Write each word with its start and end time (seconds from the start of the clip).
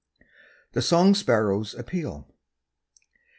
THE 0.71 0.81
SONG 0.81 1.13
SPARROW'S 1.13 1.75
APPEAL. 1.75 2.27